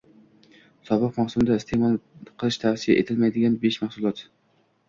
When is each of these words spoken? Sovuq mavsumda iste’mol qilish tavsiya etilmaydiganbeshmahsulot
Sovuq 0.89 1.19
mavsumda 1.19 1.57
iste’mol 1.61 1.99
qilish 2.31 2.57
tavsiya 2.65 2.99
etilmaydiganbeshmahsulot 3.03 4.27